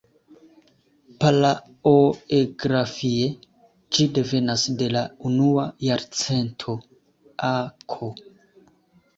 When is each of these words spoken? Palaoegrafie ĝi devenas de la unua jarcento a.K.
Palaoegrafie 1.23 3.27
ĝi 3.99 4.07
devenas 4.17 4.63
de 4.81 4.89
la 4.97 5.05
unua 5.33 5.67
jarcento 5.89 6.77
a.K. 7.55 8.11